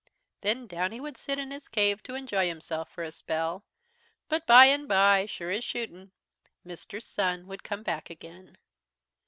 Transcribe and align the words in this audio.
"Then 0.41 0.65
down 0.65 0.93
he 0.93 0.99
would 0.99 1.15
sit 1.15 1.37
in 1.37 1.51
his 1.51 1.67
cave 1.67 2.01
to 2.01 2.15
enjoy 2.15 2.47
himself 2.47 2.89
for 2.89 3.03
a 3.03 3.11
spell, 3.11 3.65
but 4.29 4.47
by 4.47 4.65
and 4.65 4.87
by, 4.87 5.27
sure 5.27 5.51
as 5.51 5.63
shooting, 5.63 6.11
Mr. 6.65 6.99
Sun 6.99 7.45
would 7.45 7.61
come 7.61 7.83
back 7.83 8.09
again. 8.09 8.57